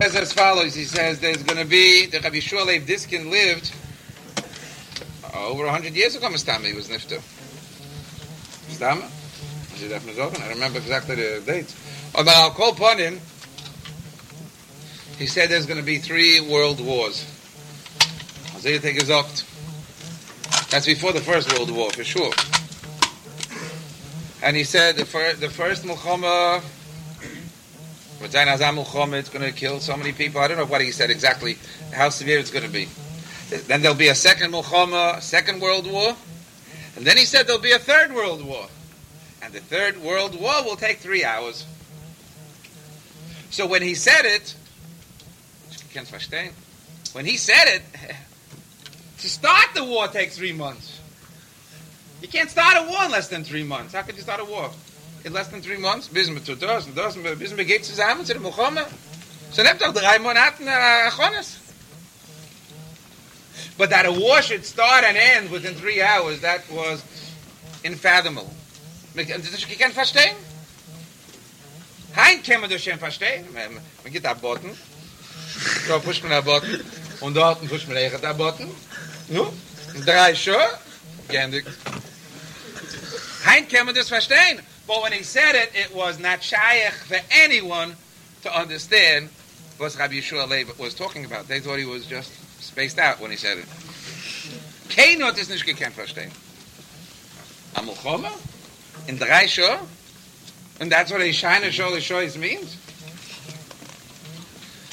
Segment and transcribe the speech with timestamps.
[0.00, 0.76] says as follows.
[0.76, 3.74] He says there's going to be the Rabbi Shua Diskin lived
[5.34, 6.28] over hundred years ago.
[6.28, 6.86] Mustama he was
[9.88, 10.40] definitely open?
[10.40, 11.74] I don't remember exactly the dates.
[12.14, 13.14] Oh, but I'll call upon him.
[15.18, 17.26] He said there's going to be three world wars.
[18.60, 19.26] So you think is up.
[20.70, 22.30] That's before the first world war for sure.
[24.44, 26.62] And he said the first the first Muhammad
[28.20, 30.40] Azam it's going to kill so many people.
[30.40, 31.58] I don't know what he said exactly,
[31.92, 32.88] how severe it's going to be.
[33.50, 36.16] Then there'll be a second Muhammad, second world war.
[36.96, 38.66] And then he said there'll be a third world war.
[39.42, 41.64] And the third world war will take three hours.
[43.50, 44.54] So when he said it,
[47.12, 47.82] when he said it,
[49.18, 51.00] to start the war takes three months.
[52.20, 53.94] You can't start a war in less than three months.
[53.94, 54.70] How could you start a war?
[55.24, 56.08] In less than three months?
[56.08, 58.86] Bis mit das und das, bis wir geht zusammen zu dem Muhammad.
[59.52, 61.56] So nehmt doch drei Monaten Achonis.
[63.76, 67.02] But that a war should start and end within three hours, that was
[67.84, 68.52] unfathomable.
[69.14, 70.36] You can't verstehen?
[72.16, 73.46] Hein kann man das schon verstehen.
[73.52, 74.76] Man geht ab Botten.
[75.86, 76.84] So pusht man ab Botten.
[77.20, 78.68] Und dort pusht man echt ab Botten.
[79.28, 79.52] Nu,
[80.04, 80.54] drei schon.
[81.28, 81.68] Gendigt.
[83.44, 84.60] Hein kann man das verstehen.
[84.88, 87.94] But when he said it, it was not shaykh for anyone
[88.42, 89.28] to understand
[89.76, 91.46] what Rabbi Yeshua Leib was talking about.
[91.46, 93.66] They thought he was just spaced out when he said it.
[94.88, 96.32] Kein hat es nicht gekannt verstehen.
[97.74, 98.32] Amul Choma?
[99.06, 99.78] In drei Show?
[100.80, 102.76] And that's what a shine show the show means?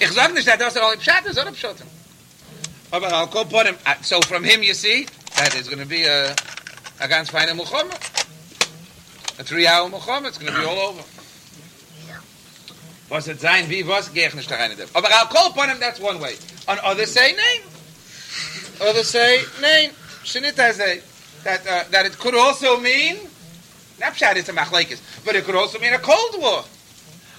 [0.02, 1.78] Ich sag nicht, dass das all Pshat ist, oder Pshat?
[2.92, 3.78] Aber I'll go put him.
[4.02, 6.36] So from him, you see, that is going to be a,
[7.00, 7.98] a ganz feine Muhammad.
[9.38, 10.30] A three-hour Muhammad.
[10.30, 11.04] It's going to be all over.
[13.10, 14.72] Was it sein, wie, was, gehe ich nicht da rein.
[14.96, 16.36] Aber I'll call upon him, that's one way.
[16.68, 17.62] And others say, nein.
[18.82, 19.92] Others say, nein.
[20.24, 21.02] Shinita say,
[21.44, 23.18] that, uh, that it could also mean,
[24.00, 26.64] not pshat, it's a machlekes, but it could also mean a cold war.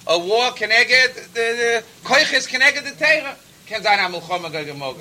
[0.06, 3.34] A war connected, the, the koiches connected the Teira.
[3.66, 4.96] Ken sein ha mulchoma.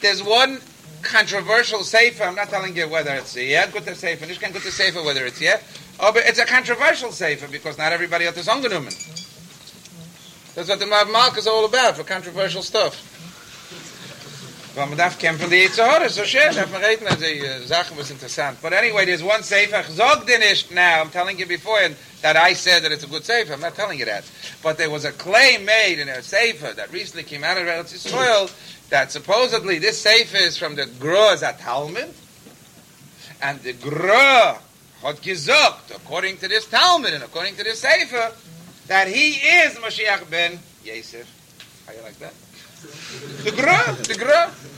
[0.00, 0.60] There's one
[1.02, 4.52] controversial sefer, I'm not telling you whether it's a yeah, good to sefer, nicht kein
[4.52, 5.60] good to sefer whether it's yeah,
[6.00, 8.94] oh, but it's a controversial sefer because not everybody hat das angenommen.
[10.54, 13.04] That's what the Mav Malk is all about, for controversial stuff.
[14.74, 17.24] Weil man darf kämpfen die Yitzhahara, so schön, darf man reden, also
[17.66, 18.60] Sachen was interessant.
[18.62, 22.84] But anyway, there's one sefer, sag now, I'm telling you before, and that I said
[22.84, 24.30] that it's a good sefer, I'm not telling you that.
[24.62, 27.92] But there was a claim made in a sefer that recently came out of Eretz
[27.92, 28.52] Yisrael,
[28.90, 32.14] that supposedly this sefer is from the Gruz at Talmud,
[33.42, 34.58] and the Gruz
[35.02, 38.32] had gesagt, according to this Talmud and according to this sefer,
[38.86, 41.26] that he is Mashiach ben Yosef.
[41.86, 42.34] How you like that?
[43.44, 44.74] The Gruz, the Gruz.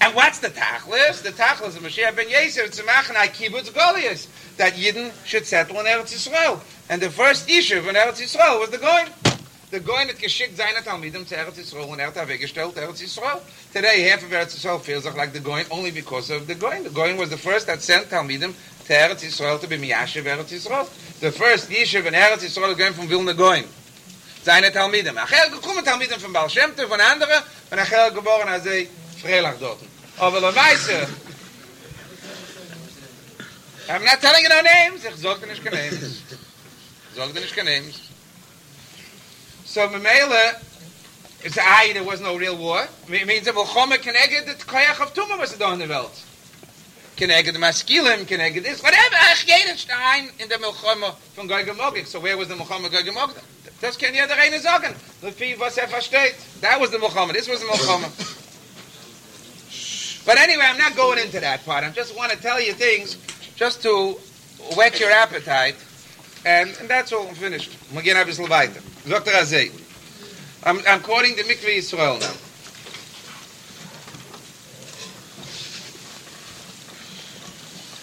[0.00, 1.22] And what's the tachlis?
[1.22, 5.80] The tachlis of Mashiach ben Yosef, it's a machanai kibbutz Goliath, that Yidden should settle
[5.80, 6.60] in Eretz Yisrael.
[6.90, 9.08] And the first issue in Eretz Yisrael was the Goin.
[9.74, 13.40] The Goin had geschickt seine Talmidim to Eretz Yisrael and er hat weggestellt Eretz Yisrael.
[13.72, 16.84] Today, half of Eretz Yisrael feels like the Goin only because of the Goin.
[16.84, 18.54] The Goin was the first that sent Talmidim
[18.86, 20.86] to Eretz Yisrael to be Miyashiv Eretz Yisrael.
[21.18, 23.64] The first Yishuv in Eretz Yisrael is going from Vilna Goin.
[24.44, 25.16] Seine Talmidim.
[25.16, 27.42] Achel gekommen Talmidim von Baal Shem Tov, von anderen,
[27.72, 28.86] und Achel geboren als er
[29.20, 29.80] Freilach dort.
[30.18, 31.08] Aber der Weise,
[33.88, 35.04] I'm not telling you no names.
[35.04, 36.22] Ich dir nicht keine names.
[37.16, 38.13] Dir nicht keine names.
[39.74, 40.54] So, Memele,
[41.42, 42.86] it's a there was no real war.
[43.08, 46.12] It means that Mulchome can egg the Koyach of Tumah was da in the world.
[47.16, 49.16] Can egg the Maskilim, can egg this, whatever.
[49.16, 52.06] Ach, jeder Stein in Mulchome von Goy Gemogik.
[52.06, 53.42] So where was the Goy Gemogik?
[53.80, 54.94] Das kann jeder eine sagen.
[55.22, 56.36] Lefi, was er versteht.
[56.60, 57.32] That was the Mulchome.
[57.32, 58.08] This was the Mulchome.
[60.24, 61.82] But anyway, I'm not going into that part.
[61.82, 63.16] I just want to tell you things
[63.56, 64.20] just to
[64.76, 65.74] whet your appetite.
[66.44, 67.26] And, and that's all.
[67.26, 67.76] I'm finished.
[67.88, 68.80] I'm going to get a little weiter.
[69.08, 69.30] Dr.
[69.30, 69.72] Azay.
[70.62, 72.32] I'm, I'm quoting the Mikveh Yisrael now.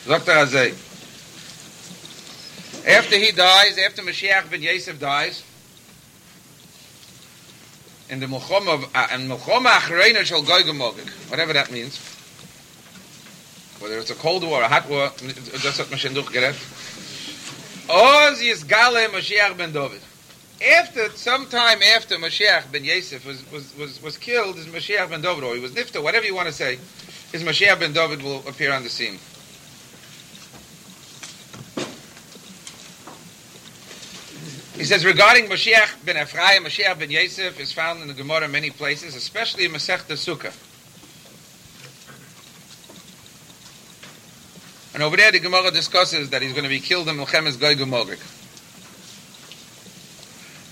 [0.08, 0.32] Dr.
[0.32, 0.88] Azay.
[2.88, 5.44] After he dies, after Mashiach ben Yosef dies,
[8.10, 12.00] in the Mulchoma, uh, and Mulchoma Achreina shall whatever that means,
[13.80, 16.81] whether it's a cold war, a hot war, that's what Mashiach durchgerät,
[17.92, 20.00] Oz Yisgale Mashiach ben David.
[20.80, 25.44] After, sometime after Mashiach ben Yosef was, was, was, was killed, is Mashiach ben David,
[25.44, 26.80] or he was nifta, whatever you want to say,
[27.34, 29.20] is Mashiach ben David will appear on the scene.
[34.78, 38.52] He says regarding Mashiach ben Ephraim, Mashiach ben Yosef is found in the Gemara in
[38.52, 40.54] many places, especially in Masech Sukkah.
[44.94, 47.78] And over there, the Gemara discusses that he's going to be killed in Melchemes Gog
[47.78, 48.20] uMagog.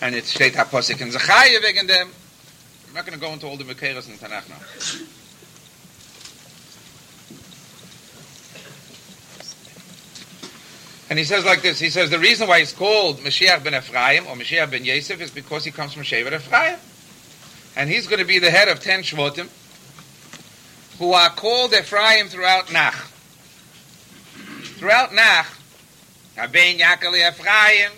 [0.01, 2.09] And it's steht HaPosik and Zechariah wegen dem.
[2.87, 5.05] I'm not going to go into all the Mekeras in Tanakh now.
[11.09, 14.27] And he says like this, he says the reason why he's called Mashiach ben Ephraim
[14.27, 16.77] or Mashiach ben Yosef is because he comes from Shevet Ephraim.
[17.75, 19.49] And he's going to be the head of ten Shvotim
[20.99, 23.07] who are called Ephraim throughout Nach.
[24.79, 25.45] Throughout Nach,
[26.37, 27.91] Haben Yaakov Ephraim,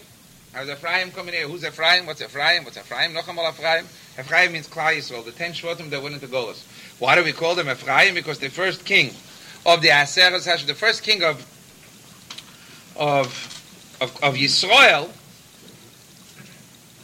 [0.51, 1.47] how's Ephraim coming here?
[1.47, 2.07] Who's Ephraim?
[2.07, 2.63] What's Ephraim?
[2.63, 3.13] What's Ephraim?
[3.13, 3.85] Noch einmal Ephraim.
[4.17, 6.63] Ephraim means Klal Yisrael, the ten Shvotim that went into Golos.
[6.97, 8.15] Why do we call them Ephraim?
[8.15, 9.13] Because the first king
[9.63, 11.45] of the Aseres Hash, the first king of
[12.95, 13.27] of
[14.01, 15.07] of, of Yisrael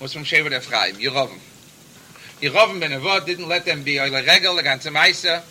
[0.02, 1.38] was from Shevet Ephraim, Yerovim.
[2.42, 5.44] Yerovim ben Avot didn't let them be Oile Regel, the ganze Meise,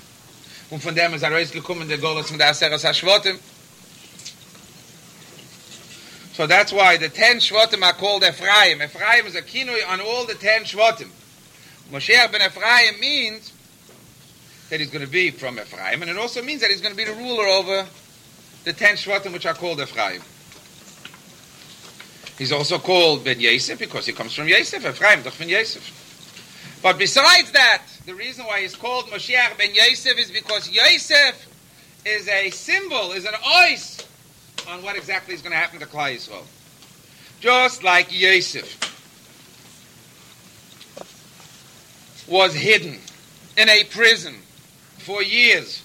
[0.73, 3.38] und von dem ist er rausgekommen, der Golos von der Aseres HaShvotim.
[6.37, 8.83] So that's why the ten Shvotim are called Ephraim.
[8.83, 11.09] Ephraim is a kinui on all the ten Shvotim.
[11.91, 13.55] Moshiach ben Ephraim means
[14.69, 16.97] that he's going to be from Ephraim, and it also means that he's going to
[16.97, 17.87] be the ruler over
[18.65, 20.21] the ten Shvatim which are called Ephraim.
[22.37, 26.81] He's also called Ben Yosef because he comes from Yosef, Ephraim, doch Ben Yosef.
[26.83, 31.49] But besides that, the reason why he's called Moshiach Ben Yosef is because Yosef
[32.05, 34.05] is a symbol, is an ois
[34.69, 36.45] on what exactly is going to happen to Klal Yisrael.
[37.41, 38.83] Just like Yosef
[42.29, 42.99] was hidden
[43.57, 44.35] in a prison
[44.99, 45.83] for years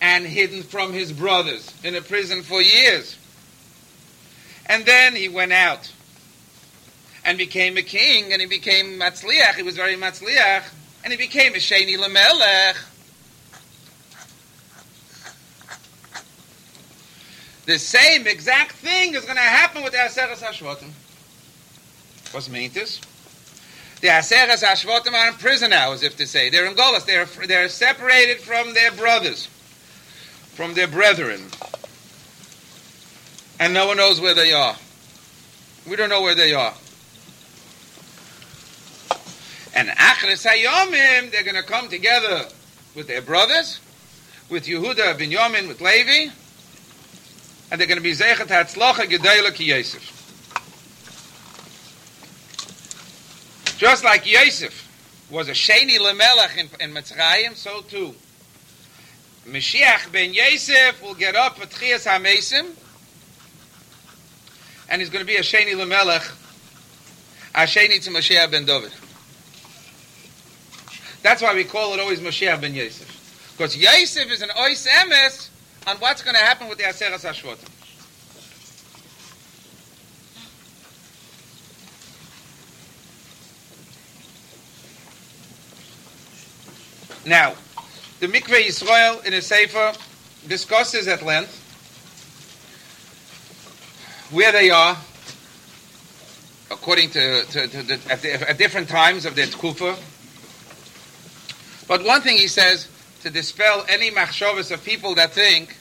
[0.00, 3.18] and hidden from his brothers in a prison for years.
[4.66, 5.92] And then he went out
[7.24, 9.54] and became a king, and he became Matzliach.
[9.54, 10.64] He was very Matzliach,
[11.02, 12.76] and he became a Sheni Lamelech.
[17.66, 20.90] The same exact thing is going to happen with the Aseres HaShvotim.
[22.32, 23.00] What's mean this?
[24.00, 26.50] The Aseres HaShvotim are in prison now, as if to say.
[26.50, 27.06] They're in Golas.
[27.06, 29.48] They're, they're separated from their brothers
[30.54, 31.42] from their brethren.
[33.58, 34.76] And no one knows where they are.
[35.88, 36.74] We don't know where they are.
[39.74, 42.46] And Achres Hayomim, they're going to come together
[42.94, 43.80] with their brothers,
[44.48, 46.32] with Yehuda, Binyamin, with Levi,
[47.74, 50.00] and they're going to be Zechat Hatzlacha Gedela Ki Yosef.
[53.76, 54.88] Just like Yosef
[55.28, 58.14] was a Sheni Lemelech in, in Mitzrayim, so too
[59.48, 62.76] Mashiach ben Yosef will get up for Tchias HaMesim,
[64.88, 66.32] and he's going to be a Sheni Lemelech,
[67.56, 68.92] a Sheni to Mashiach ben David.
[71.24, 73.50] That's why we call it always Mashiach ben Yosef.
[73.56, 75.48] Because Yosef is an Ois Emes
[75.86, 77.70] on what's going to happen with the Aseres HaShvotim.
[87.26, 87.54] Now,
[88.20, 89.92] the Mikveh Yisrael in a Sefer
[90.46, 91.60] discusses at length
[94.30, 94.96] where they are
[96.70, 99.96] according to, to, to the, at, the, at, different times of their tkufa.
[101.86, 102.88] But one thing he says
[103.24, 105.76] to dispel any machshavas of people that think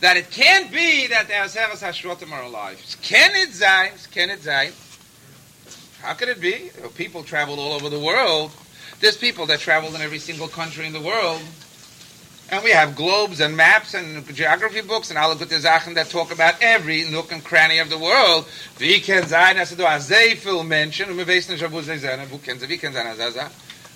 [0.00, 2.78] that it can't be that the Aseres HaShvotim are alive.
[3.00, 3.92] Can it sein?
[4.10, 4.72] Can it sein?
[6.02, 6.70] How could it be?
[6.96, 8.50] People traveled all over the world.
[9.00, 11.40] There's people that traveled in every single country in the world.
[12.50, 16.30] And we have globes and maps and geography books and all gute Sachen that talk
[16.30, 18.46] about every nook and cranny of the world.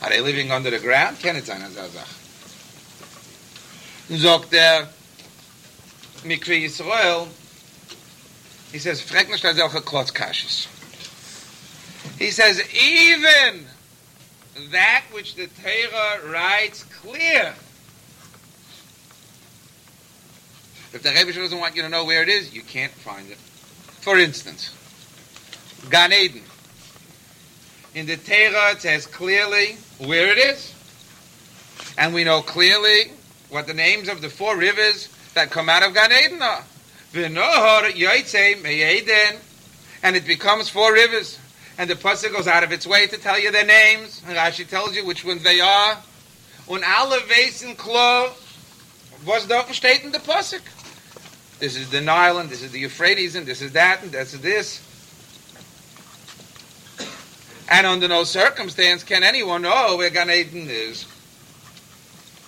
[0.03, 1.19] Are they living under the ground?
[1.19, 2.26] Can it als er
[4.09, 4.53] sagt.
[4.53, 4.89] Der
[6.25, 7.29] Mikve Yisrael,
[8.73, 10.67] he says, frag als solche Klotzkasches.
[12.19, 13.67] He says, even
[14.71, 17.55] that which the Torah writes clear,
[20.93, 23.37] If the Rebbe doesn't want you to know where it is, you can't find it.
[24.01, 24.75] For instance,
[25.91, 26.41] Gan Eden.
[27.95, 30.73] In the Torah, it says clearly where it is.
[31.99, 33.11] And we know clearly
[33.51, 36.65] what the names of the four rivers that come out of Gan Eden are.
[37.13, 37.85] V'nohor.
[40.03, 41.39] And it becomes four rivers.
[41.79, 44.23] And the Pasuk goes out of its way to tell you their names.
[44.27, 45.99] And Rashi tells you which ones they are.
[46.69, 48.33] Und alle Wesen klar,
[49.25, 50.63] was dort steht in the Pasuk.
[51.59, 54.35] This is the Nile, and this is the Euphrates, and this is that, and this
[54.35, 54.83] is this.
[57.69, 61.07] And under no circumstance can anyone know where Gan Eden is.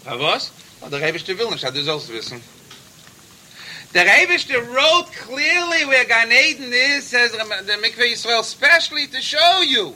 [0.09, 0.51] Aber was?
[0.81, 2.43] Oh, der Rebischte will nicht, du sollst wissen.
[3.93, 9.61] Der Rebischte wrote clearly where Gan Eden is, says the Mikveh Yisrael, especially to show
[9.61, 9.95] you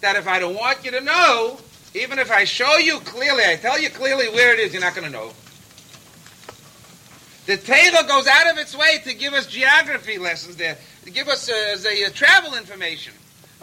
[0.00, 1.58] that if I don't want you to know,
[1.94, 4.94] even if I show you clearly, I tell you clearly where it is, you're not
[4.94, 5.32] going to know.
[7.46, 11.26] The Torah goes out of its way to give us geography lessons there, to give
[11.26, 13.12] us uh, the uh, travel information.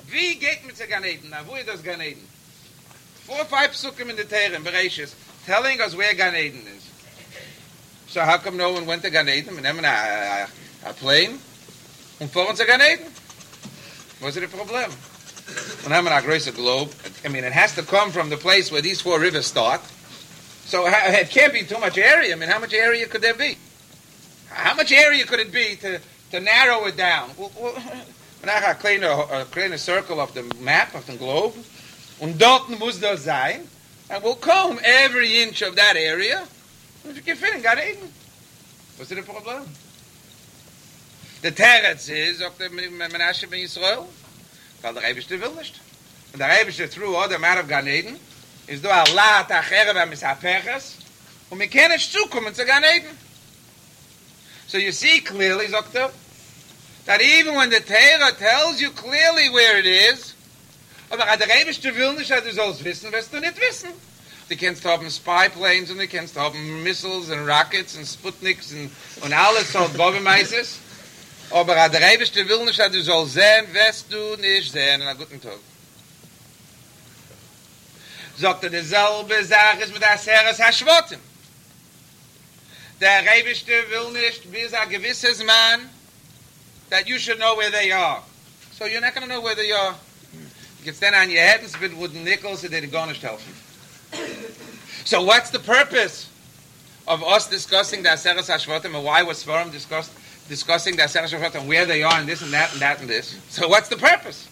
[0.08, 1.30] Wie geht mit Gan Eden?
[1.30, 2.28] Now, wo ist das Gan Eden?
[3.30, 5.14] Four or five psukim in the Torah, in Bereshis,
[5.46, 6.90] telling us where Gan Eden is.
[8.08, 9.64] So how come no one went to Gan Eden?
[9.64, 10.48] And a,
[10.84, 11.38] a, a plane?
[12.20, 13.06] Und fahren zu Gan Eden?
[14.20, 14.92] Was it a problem?
[15.86, 16.92] Und haben a greater globe.
[17.24, 19.82] I mean, it has to come from the place where these four rivers start.
[20.66, 22.34] So it can't be too much area.
[22.34, 23.60] I mean, how much area could there be?
[24.50, 27.30] How much area could it be to, to narrow it down?
[27.38, 27.76] Well, well,
[28.44, 31.54] a kleine, a circle of the map of the globe.
[32.20, 33.68] Und dort muss das sein.
[34.10, 36.44] Er and we'll comb every inch of that area.
[37.06, 38.12] You can fit in Gan Eden.
[38.98, 39.66] What's the problem?
[41.42, 44.06] The Teretz is, of the Menashe ben Yisrael,
[44.82, 45.80] weil der Rebischte will nicht.
[46.34, 48.20] Und der Rebischte threw all them out of Gan Eden,
[48.68, 50.96] is do a lot achere beim Misapeches,
[51.50, 53.18] und wir können nicht zukommen zu Gan Eden.
[54.68, 56.12] So you see clearly, Zokta, er,
[57.06, 60.34] that even when the Torah tells you clearly where it is,
[61.10, 63.90] aber der Rebischte will nicht, dass du sollst wissen, wirst du nicht wissen.
[64.48, 68.92] Du kannst haben spy planes und du kannst haben missiles und rockets und Sputniks und,
[69.22, 70.78] und alles so Bobemeises.
[71.52, 75.02] Aber der Rebischte will nicht, dass du sollst sehen, wirst du nicht sehen.
[75.04, 75.60] Na guten Tag.
[78.38, 81.20] Sagt er, dieselbe Sache mit der Seres Hashvotim.
[83.02, 85.90] Der Rebischte will nicht, bis ein gewisses Mann,
[86.90, 88.24] that you should know where they are.
[88.78, 89.96] So you're not going to know where they are.
[90.80, 93.38] You can stand on your head and spit wooden nickels and they're going to.
[95.04, 96.30] So what's the purpose
[97.08, 100.12] of us discussing the Aseres HaShvotim and why was Svarim discussed,
[100.48, 103.38] discussing the Aseres HaShvotim, where they are and this and that and that and this?
[103.50, 104.48] So what's the purpose?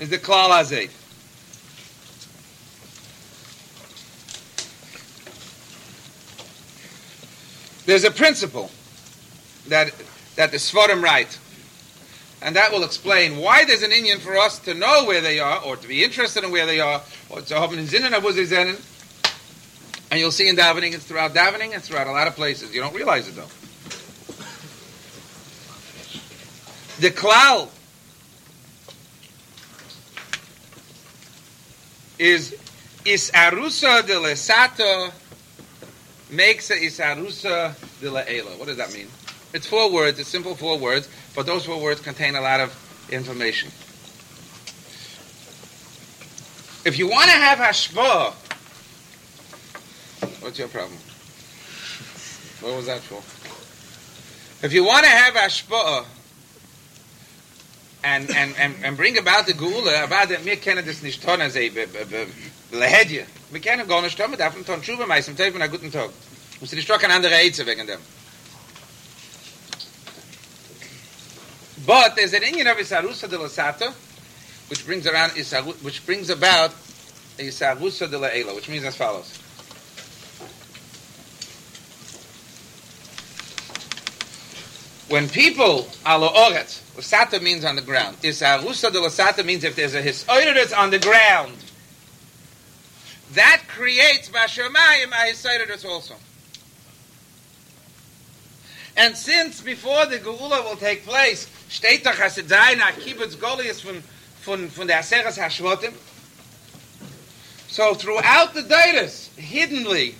[0.00, 0.90] Is the Klal Hazeh.
[7.86, 8.70] There's a principle
[9.68, 9.92] that
[10.34, 11.38] that the Svarim write.
[12.42, 15.62] And that will explain why there's an Indian for us to know where they are,
[15.62, 18.80] or to be interested in where they are, or to have an Zinnen of Zenen.
[20.10, 22.74] And you'll see in davening, it's throughout davening, and throughout a lot of places.
[22.74, 23.48] You don't realize it though.
[26.98, 27.68] The klal
[32.18, 32.56] is
[33.04, 35.12] isarusa de lesato
[36.30, 38.58] makes a isarusa de le'ela.
[38.58, 39.08] What does that mean?
[39.56, 42.76] It's four words, it's simple four words, but those four words contain a lot of
[43.10, 43.70] information.
[46.84, 48.34] If you want to have hashpah,
[50.42, 50.98] what's your problem?
[52.60, 53.22] What was that for?
[54.62, 56.04] If you want to have hashpah
[58.04, 61.40] and, and, and, and bring about the gula, about the mir kennen das nicht tun,
[61.40, 63.24] also lehedje.
[63.50, 66.10] Wir kennen gar nicht tun, wir dürfen tun Schuhe meist, im einen guten Tag.
[66.60, 68.00] Muss nicht doch Eize wegen dem.
[71.86, 73.92] But there's an Indian of Isarusa de la Sata,
[74.68, 75.32] which brings around
[75.82, 76.72] which brings about
[77.38, 79.38] Isarusa de la Ela, which means as follows.
[85.08, 88.16] When people alo oret, Lasata means on the ground.
[88.22, 91.54] Isarusa de la Sata means if there's a hisoidus on the ground.
[93.34, 96.16] That creates Bashamayim a hisoidus also.
[98.96, 103.36] And since before the Geula will take place, steht doch, as it sei, nach Kibbutz
[103.36, 104.02] Galuyos von,
[104.40, 105.38] von, von der Aseres.
[107.68, 110.14] So throughout the Deitas, hiddenly,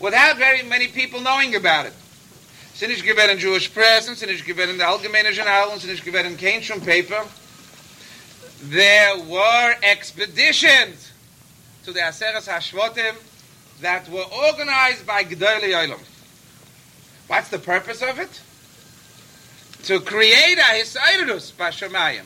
[0.00, 1.92] without very many people knowing about it,
[2.74, 6.04] sind nicht gewährt in Jewish Press, sind nicht gewährt in der Allgemeine Journal, sind nicht
[6.04, 7.24] gewährt in Keynsham Paper,
[8.70, 11.12] there were expeditions
[11.84, 13.14] to the Aseres HaShvotim
[13.82, 16.00] that were organized by G'dayli Olam.
[17.26, 18.40] What's the purpose of it?
[19.84, 22.24] To create a Hisayrus Bashamayim.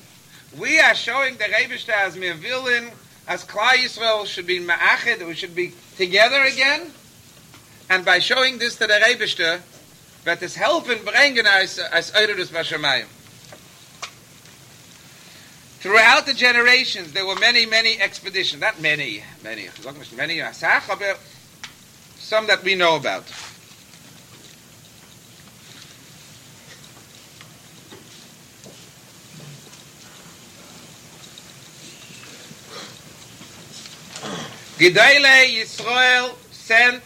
[0.59, 2.93] We are showing the Rebishter as Mirvilin,
[3.27, 6.91] as Klai Yisrael should be Ma'achid, we should be together again.
[7.91, 9.61] And by showing this to the Rebishter,
[10.25, 13.07] that is helping bringen as as Eirus Bashamayim.
[15.81, 18.61] Throughout the generations, there were many, many expeditions.
[18.61, 19.69] Not many, many.
[20.17, 20.41] Many,
[22.19, 23.25] some that we know about.
[34.79, 37.03] Gedele Yisrael sent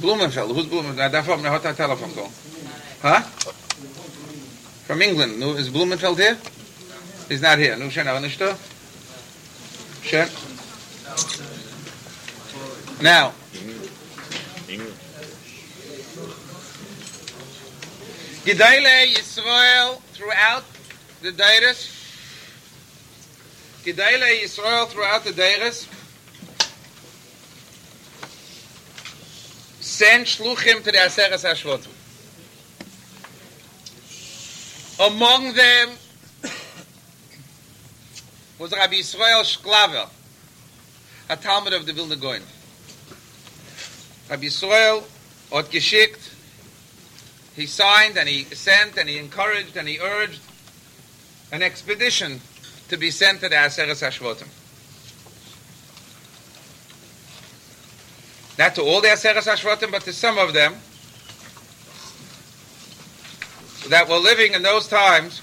[0.00, 0.54] Blumenfeld.
[0.54, 1.12] Who's Blumenfeld?
[1.12, 2.30] That's from the telephone call.
[3.02, 3.20] Huh?
[4.86, 5.40] From England.
[5.40, 6.38] No, is Blumenfeld here?
[7.28, 7.76] He's not here.
[7.76, 8.56] No, schön, aber nicht da.
[10.02, 10.28] Schön.
[13.02, 13.32] Now.
[18.48, 20.64] Gedele Yisrael throughout
[21.20, 21.92] the Deiris.
[23.84, 25.86] Gedele Yisrael throughout the Deiris.
[29.82, 31.92] Send shluchim to the Aseres HaShvotim.
[35.06, 35.90] Among them
[38.58, 40.08] was Rabbi Yisrael Shklaver,
[41.28, 42.42] a Talmud of the Vilna Goyen.
[44.30, 45.04] Rabbi Yisrael
[45.52, 46.17] had geschickt,
[47.58, 50.40] he signed and he sent and he encouraged and he urged
[51.50, 52.40] an expedition
[52.88, 54.46] to be sent to the Aseres HaShvotim.
[58.56, 60.76] Not to all the Aseres HaShvotim, but to some of them
[63.88, 65.42] that were living in those times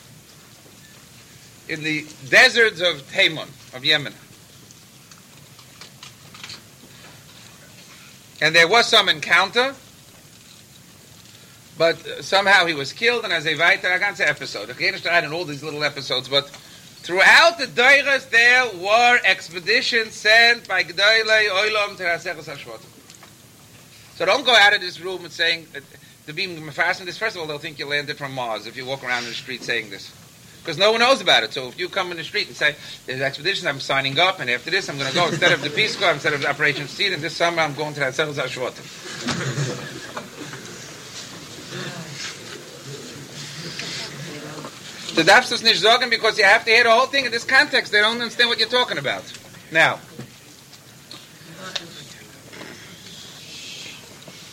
[1.67, 4.13] in the deserts of Taimon, of Yemen.
[8.39, 9.75] And there was some encounter,
[11.77, 14.69] but somehow he was killed, and as a a ganze episode.
[14.69, 21.49] In all these little episodes, but throughout the Deiras there were expeditions sent by G'daylei
[21.49, 22.85] Oilam to Aseres HaShvotim.
[24.15, 25.81] So don't go out of this room and saying, uh,
[26.25, 28.85] to be fastened this, first of all, they'll think you landed from Mars if you
[28.85, 30.11] walk around in the street saying this.
[30.63, 31.53] Because no one knows about it.
[31.53, 34.49] So if you come in the street and say, there's expeditions, I'm signing up, and
[34.49, 36.87] after this I'm going to go, instead of the Peace Corps, instead of the Operation
[36.87, 38.39] Seed, and this summer I'm going to that Sels
[45.15, 47.45] The darfst es nicht sagen because you have to hear the whole thing in this
[47.45, 47.93] context.
[47.93, 49.23] They don't understand what you're talking about.
[49.71, 49.99] Now,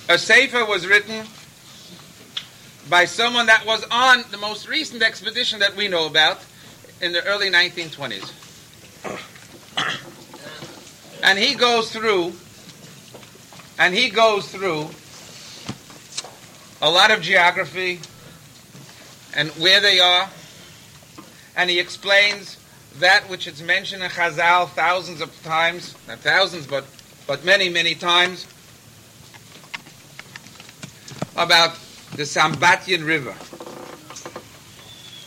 [0.08, 1.26] a sefer was written
[2.88, 6.38] by someone that was on the most recent expedition that we know about
[7.00, 8.32] in the early 1920s.
[11.24, 12.32] And he goes through,
[13.78, 14.90] and he goes through
[16.80, 18.00] a lot of geography
[19.32, 20.28] and where they are,
[21.56, 22.58] and he explains
[22.98, 26.84] that which is mentioned in Chazal thousands of times, not thousands, but,
[27.26, 28.46] but many, many times,
[31.36, 31.74] about
[32.16, 33.34] the Sambatian River.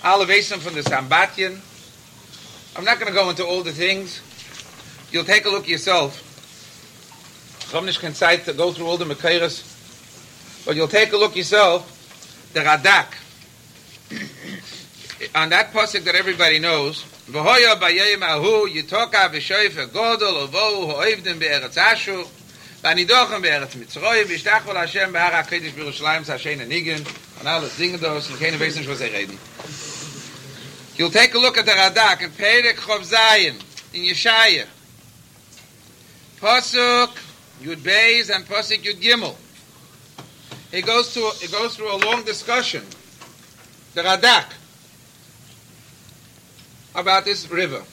[0.04, 1.60] Elevation from the Sambatian.
[2.78, 4.22] I'm not going to go into all the things.
[5.12, 6.22] You'll take a look yourself.
[7.84, 9.64] Nicht keine Zeit to go through all the Mekairas,
[10.66, 11.92] but you'll take a look yourself.
[12.54, 13.25] The Radak
[15.34, 21.78] on that pasuk that everybody knows, V'hoya b'yayim ahu yitoka v'shoyfe godol ovohu ho'evdim be'eretz
[21.78, 22.28] ashu
[22.84, 27.06] v'anidochem be'eretz mitzroyim v'ishtach v'l Hashem b'har ha'kedish b'Yerushalayim s'ashen anigin
[27.40, 29.38] and all the singing those and keine wissen was er reden.
[30.98, 33.62] You'll take a look at the Radak in Perek Chov Zayin
[33.94, 34.66] in Yeshaya.
[36.40, 37.10] Pasuk
[37.62, 39.36] Yud Beis and Pasuk Yud Gimel.
[40.72, 42.86] It goes, to, it goes through a long discussion.
[43.94, 44.46] The Radak
[46.96, 47.84] about this river.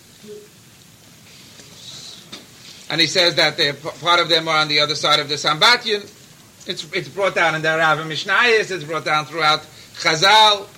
[2.91, 3.57] And he says that
[4.01, 6.03] part of them are on the other side of the Sambatyan.
[6.67, 9.61] It's, it's brought down in the Rav Mishnayis, it's brought down throughout
[9.95, 10.69] Chazal.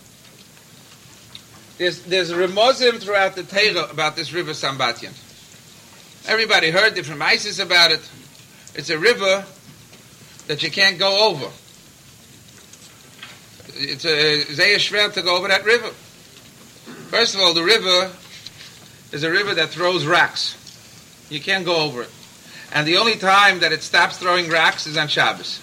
[1.77, 5.13] There's, there's a remozim throughout the Torah about this river Sambatyan.
[6.27, 8.09] Everybody heard different mices about it.
[8.75, 9.45] It's a river
[10.47, 11.51] that you can't go over.
[13.77, 15.91] It's a Zayah Shver to go over that river.
[17.11, 18.11] First of all, the river
[19.13, 20.57] is a river that throws rocks.
[21.31, 22.11] You can't go over it.
[22.73, 25.61] And the only time that it stops throwing rocks is on Shabbos.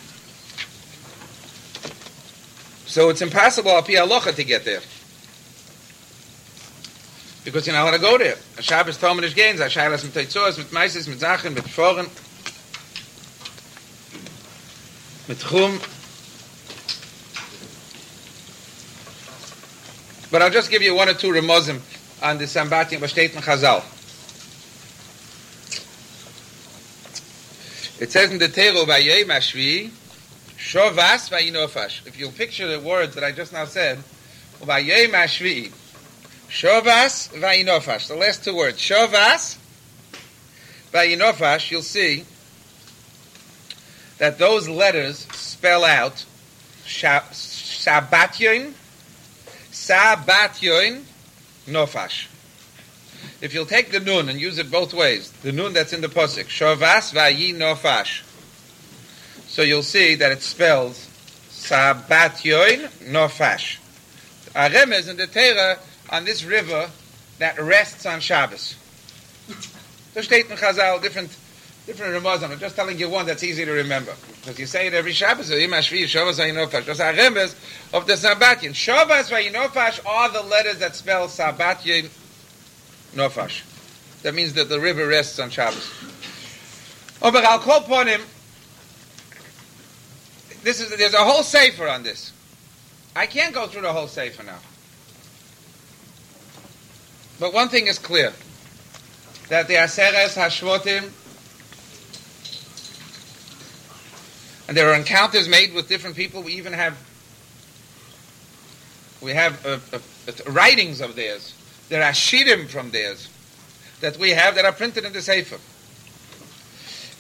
[2.86, 3.72] So it's impossible
[4.36, 4.82] to get there.
[7.44, 8.36] Because you're not allowed to go there.
[8.58, 10.14] A Shabbos Tomanish gains, a Shailas mit
[11.08, 12.08] mit Zachen, mit Foren,
[15.28, 15.80] mit Chum.
[20.32, 21.82] But I'll just give you one or two remozim
[22.24, 23.84] on the Sambati, was steht in Chazal.
[28.02, 29.90] It says in the Tero, Vayei Mashvi,
[30.58, 32.08] Shovas Vayinofash.
[32.08, 34.00] If you'll picture the words that I just now said,
[34.62, 35.72] Vayei Mashvi,
[36.50, 38.08] Shovas Vayinofash.
[38.08, 39.58] The last two words, Shovas
[40.92, 42.26] Vayinofash, you'll see
[44.18, 46.26] that those letters spell out
[49.72, 51.04] Sabbatyoin, Sabbatyoin,
[51.68, 52.28] Nofash.
[53.42, 56.08] If you'll take the nun and use it both ways, the nun that's in the
[56.08, 58.24] posik, Shavas Vayi Nofash.
[59.48, 61.08] So you'll see that it spells
[61.50, 63.78] Sabbatyoin Nofash.
[64.56, 65.80] Arem is in the Torah
[66.10, 66.90] on this river
[67.40, 68.76] that rests on Shabbos.
[70.14, 71.32] The steht in Chazal, different
[71.92, 72.42] different Ramaz.
[72.50, 74.14] I'm just telling you one that's easy to remember.
[74.40, 76.86] Because you say it every Shabbos, Imashvi, Shavas Vayinofash.
[76.86, 77.54] Those are Remes
[77.94, 78.72] of the Sabbatyin.
[78.72, 82.10] Shavas Vayinofash are the letters that spell Sabbatyin
[83.14, 83.64] Nofash.
[84.22, 85.92] That means that the river rests on Shabbos.
[87.22, 88.22] Oh, but I'll call upon him.
[90.64, 92.32] This is, there's a whole sefer on this.
[93.16, 94.60] I can't go through the whole sefer now.
[97.38, 98.32] But one thing is clear.
[99.50, 101.12] That the Aseres Hashvotim
[104.72, 106.44] and there are encounters made with different people.
[106.44, 106.98] We even have
[109.20, 111.54] we have uh, uh, uh, writings of theirs.
[111.90, 113.28] There are shirim from theirs
[114.00, 115.58] that we have that are printed in the Sefer.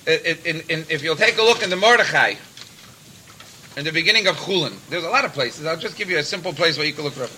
[0.09, 2.35] In, in, if you'll take a look in the Mordechai,
[3.75, 5.65] in the beginning of Chulin, there's a lot of places.
[5.65, 7.37] I'll just give you a simple place where you can look for it.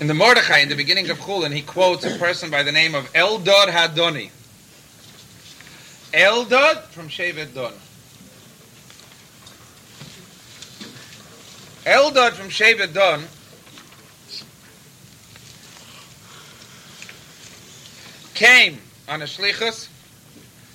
[0.00, 2.96] In the Mordechai, in the beginning of Chulin, he quotes a person by the name
[2.96, 4.32] of Eldad Hadoni.
[6.12, 7.72] Eldad from Shevet Don.
[11.84, 13.24] Eldad from Shevet Don
[18.34, 19.88] came on a shlichus,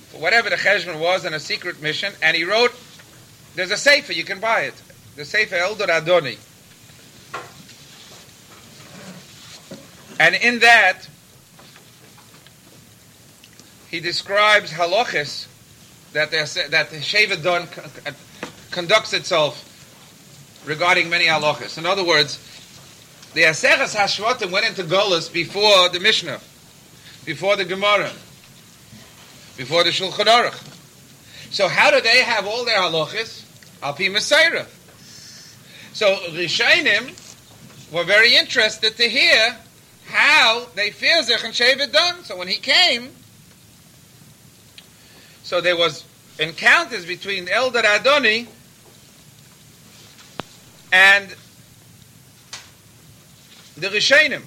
[0.10, 2.72] for whatever the cheshbon was, on a secret mission, and he wrote,
[3.56, 4.74] there's a sefer, you can buy it.
[5.16, 6.38] The sefer Eldad Adoni.
[10.20, 11.08] And in that,
[13.90, 15.48] he describes halachis
[16.14, 17.68] that that the Don
[18.72, 19.72] conducts itself
[20.66, 21.78] regarding many halachis.
[21.78, 22.40] In other words,
[23.34, 26.40] the Aseres Hashvatim went into Golas before the Mishnah,
[27.26, 28.12] before the Gemara,
[29.58, 30.72] before the Shulchan Aruch.
[31.52, 33.44] So how do they have all their halachis?
[33.82, 34.66] Alpi Messiah.
[35.94, 37.14] So Rishainim
[37.92, 39.56] were very interested to hear
[40.08, 42.24] how they fear Zich and Shevet Don.
[42.24, 43.10] So when he came,
[45.46, 46.04] so there was
[46.40, 48.48] encounters between Eldad Adoni
[50.92, 51.30] and
[53.78, 54.42] the Rishonim.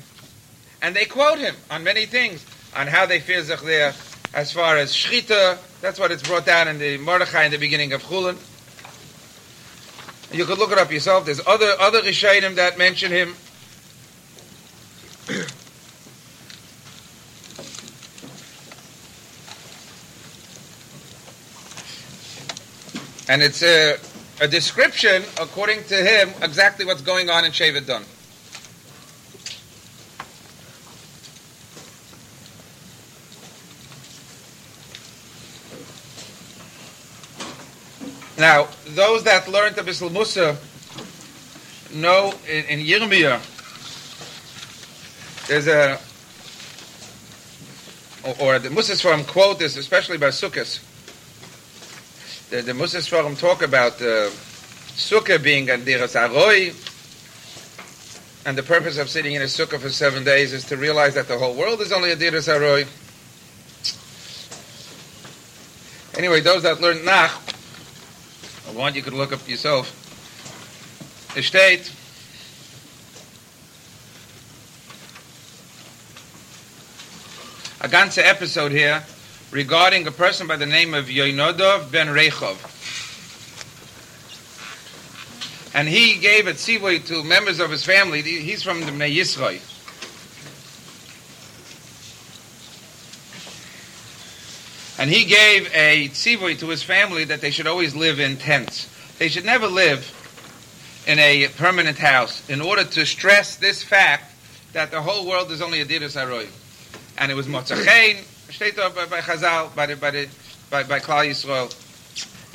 [0.82, 3.94] And they quote him on many things, on how they fear Zech
[4.34, 7.92] as far as Shchita, that's what it's brought down in the Mordechai in the beginning
[7.92, 8.36] of Chulin.
[10.36, 11.26] You could look it up yourself.
[11.26, 13.36] There's other other Rishonim that mention him.
[23.28, 23.98] And it's a,
[24.40, 28.02] a description, according to him, exactly what's going on in Shevet Dun.
[38.38, 40.56] Now, those that learned the Bissel Musa
[41.92, 43.40] know in, in Yirmiyah,
[45.48, 45.98] there's a,
[48.24, 50.80] or, or the Musa's from quote this, especially by Sukkot
[52.50, 54.30] the, the Musa talk about uh,
[54.96, 56.74] Sukkah being a Diras Aroi,
[58.46, 61.28] and the purpose of sitting in a Sukkah for seven days is to realize that
[61.28, 62.86] the whole world is only a Diras Aroi.
[66.16, 67.30] Anyway, those that learn Nach,
[68.68, 69.94] I want you could look up yourself.
[71.36, 71.54] Es
[77.80, 79.04] a ganze episode here
[79.50, 82.56] regarding a person by the name of Yoinodov ben Rechov.
[85.74, 88.22] And he gave a tzivui to members of his family.
[88.22, 89.60] He's from the Bnei Yisroi.
[95.00, 98.88] And he gave a tzivui to his family that they should always live in tents.
[99.18, 100.14] They should never live
[101.06, 104.34] in a permanent house in order to stress this fact
[104.72, 106.48] that the whole world is only a Diras Aroi.
[107.16, 110.28] And it was Motzachein, steht da bei, bei Chazal, bei, bei,
[110.70, 111.68] bei, bei Klal Yisrael.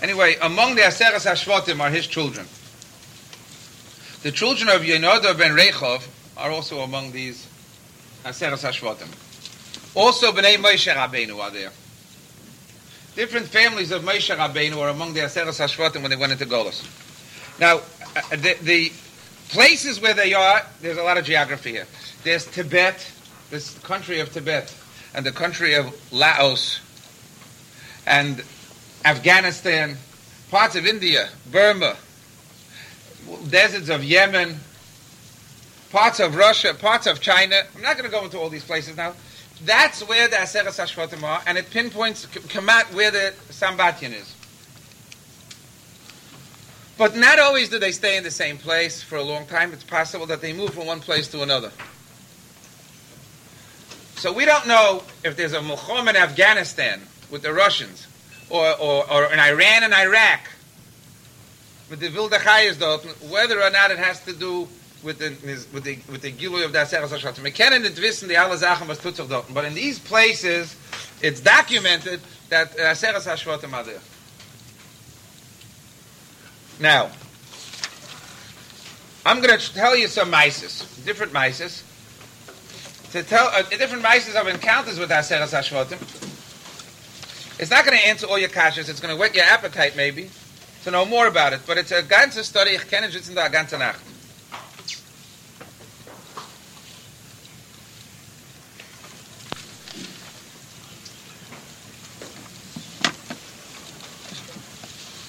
[0.01, 2.45] Anyway, among the Aseres HaShvatim are his children.
[4.23, 7.47] The children of Yenoda ben Rechov are also among these
[8.25, 9.07] Aseres HaShvatim.
[9.95, 11.71] Also, Bnei Moshe Rabbeinu are there.
[13.15, 16.83] Different families of Moshe Rabbeinu are among the Aseres HaShvatim when they went into Golos.
[17.59, 18.91] Now, uh, the, the
[19.49, 21.87] places where they are, there's a lot of geography here.
[22.23, 23.09] There's Tibet,
[23.51, 24.73] this country of Tibet
[25.13, 26.79] and the country of Laos
[28.05, 28.43] and
[29.05, 29.97] Afghanistan,
[30.49, 31.95] parts of India, Burma,
[33.49, 34.57] deserts of Yemen,
[35.91, 37.61] parts of Russia, parts of China.
[37.75, 39.13] I'm not going to go into all these places now.
[39.63, 44.35] That's where the Aseres Hashvatim are, and it pinpoints Kamat where the Sambatyan is.
[46.97, 49.73] But not always do they stay in the same place for a long time.
[49.73, 51.71] It's possible that they move from one place to another.
[54.15, 58.07] So we don't know if there's a Mulchom in Afghanistan with the Russians,
[58.49, 60.41] or, or, or in Iran and Iraq
[61.89, 64.67] with the Vildachayas, whether or not it has to do
[65.03, 65.29] with the
[65.73, 67.43] with the with the Gilui of the Aseres Hashatim.
[67.43, 69.53] We can't die alle Sachen was tut dort.
[69.53, 70.75] But in these places,
[71.21, 73.99] it's documented that Aseres Hashvatim are there.
[76.79, 77.11] Now,
[79.25, 81.83] I'm going to tell you some mices, different mices.
[83.13, 86.01] To tell uh, different mices of encounters with Aseres Hashvatim.
[87.59, 88.89] It's not going to answer all your kashas.
[88.89, 90.31] It's going to whet your appetite, maybe,
[90.83, 91.59] to know more about it.
[91.67, 92.71] But it's a ganze study.
[92.71, 94.01] Ich kenne es in der ganze Nacht.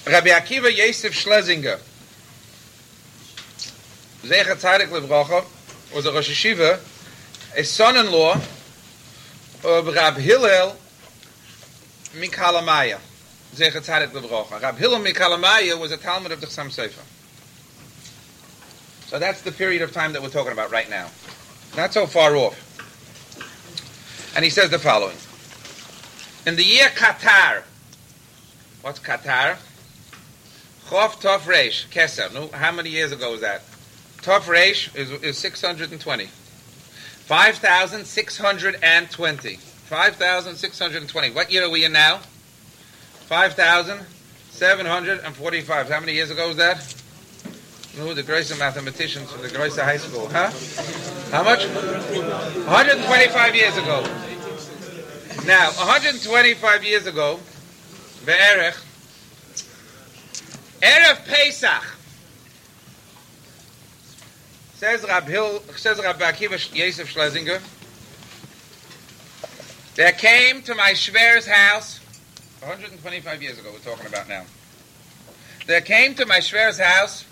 [0.06, 1.78] Rabbi Akiva Yosef Schlesinger,
[4.22, 5.44] Zecher Tzaddik Levrocha,
[5.94, 6.80] was a Rosh Hashiva,
[7.56, 8.34] a son-in-law
[9.64, 10.76] of Rab Hillel
[12.14, 12.98] Mikalamaya.
[13.54, 14.60] Zecher Tzaddik Levrocha.
[14.60, 17.04] Rab Hillel Mikalamaya was a Talmud of the Chassam Sofer.
[19.06, 21.08] So that's the period of time that we're talking about right now.
[21.76, 22.60] Not so far off.
[24.34, 25.16] And he says the following.
[26.46, 27.62] In the year Qatar,
[28.82, 29.56] what's Qatar?
[30.86, 32.32] Chof Tov Reish, Keser.
[32.34, 33.62] No, how many years ago was that?
[34.18, 36.28] Tov Reish is, is 620.
[37.24, 39.56] 5,620.
[39.56, 41.30] 5,620.
[41.30, 42.20] What year are we in now?
[43.28, 45.88] 5,745.
[45.88, 46.94] How many years ago was that?
[47.96, 50.28] No, the greatest mathematicians from the greatest high school.
[50.28, 50.50] Huh?
[51.30, 51.66] How much?
[51.66, 54.02] 125 years ago.
[55.46, 57.40] Now, 125 years ago,
[58.26, 58.76] Be'erech,
[60.82, 61.84] Erev Pesach.
[64.76, 67.60] Says Rab Hill, says Rab Akiva Yosef Schlesinger,
[69.94, 72.00] there came to my Shver's house,
[72.60, 74.44] 125 years ago we're talking about now.
[75.66, 77.24] There came to my Shver's house,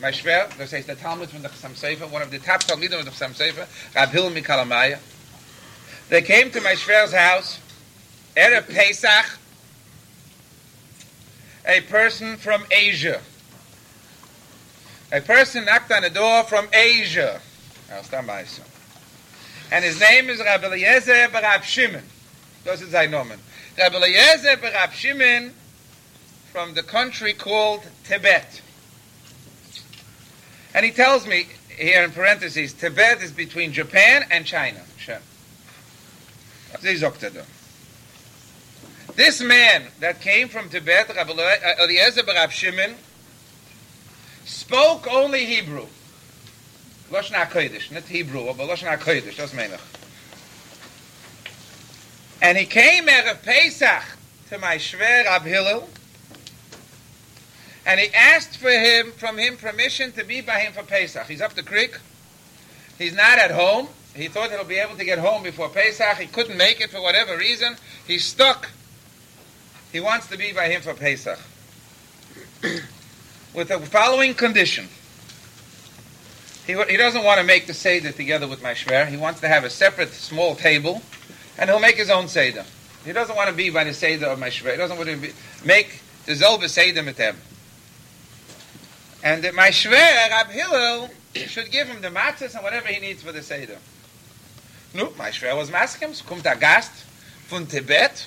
[0.00, 3.00] my Shver, they say the Talmud from the Chassam Sofer, one of the top Talmudim
[3.00, 4.98] of the Chassam Sofer, Rab Hill Mikalamaya.
[6.08, 7.60] They came to my Shver's house,
[8.34, 9.38] Erev Pesach,
[11.66, 13.20] a person from Asia.
[15.12, 17.40] A person knocked on the door from Asia.
[19.72, 22.04] And his name is Rabbi Eliezer Barab Shimon.
[22.64, 23.32] Das ist sein Name.
[23.76, 25.52] Rabbi Eliezer Barab Shimon
[26.52, 28.62] from the country called Tibet.
[30.74, 34.80] And he tells me here in parentheses, Tibet is between Japan and China.
[36.80, 37.44] Sie sagt er.
[39.16, 41.32] This man that came from Tibet, Rabbi
[41.80, 42.94] Eliezer Barab Shimon,
[44.44, 45.86] spoke only Hebrew.
[47.10, 49.80] Lashon HaKodesh, not Hebrew, but Lashon HaKodesh, that's Menach.
[52.42, 54.02] And he came Erev Pesach
[54.48, 55.88] to my Shver Rab Hillel,
[57.84, 61.26] and he asked for him, from him permission to be by him for Pesach.
[61.26, 61.98] He's up the creek.
[62.98, 63.88] He's not at home.
[64.14, 66.18] He thought he'll be able to get home before Pesach.
[66.18, 67.76] He couldn't make it for whatever reason.
[68.06, 68.68] He's stuck
[69.92, 71.38] he wants to be by him for Pesach.
[73.54, 74.88] With the following condition.
[76.66, 79.06] He, he doesn't want to make the Seder together with my Shver.
[79.06, 81.02] He wants to have a separate small table,
[81.58, 82.64] and he'll make his own Seder.
[83.04, 84.72] He doesn't want to be by the Seder of my Shver.
[84.72, 85.30] He doesn't want to be,
[85.64, 87.36] make the Zelba Seder with him.
[89.22, 93.22] And that my Shver, Rab Hillel, should give him the matzahs and whatever he needs
[93.22, 93.78] for the Seder.
[94.94, 96.10] No, my Shver was maskim.
[96.24, 96.92] Kommt a Gast
[97.48, 98.26] von Tibet,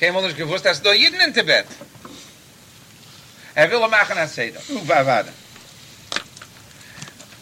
[0.00, 1.66] Kein Mensch gewusst, dass da jeden in Tibet.
[3.56, 5.24] Er.